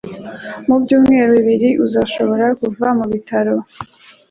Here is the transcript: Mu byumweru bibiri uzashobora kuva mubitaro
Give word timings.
Mu 0.67 0.75
byumweru 0.83 1.31
bibiri 1.37 1.69
uzashobora 1.85 2.45
kuva 2.61 2.87
mubitaro 2.97 3.55